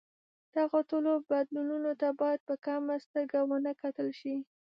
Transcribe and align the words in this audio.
دغو 0.55 0.79
ټولو 0.89 1.11
بدلونونو 1.31 1.91
ته 2.01 2.07
باید 2.21 2.39
په 2.47 2.55
کمه 2.65 2.95
سترګه 3.05 3.39
ونه 3.49 3.71
کتل 3.81 4.09
شي. 4.19 4.35